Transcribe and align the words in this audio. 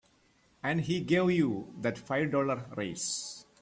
And 0.63 0.81
he 0.81 1.01
gave 1.01 1.29
you 1.29 1.75
that 1.79 1.95
five 1.95 2.31
dollar 2.31 2.65
raise. 2.75 3.45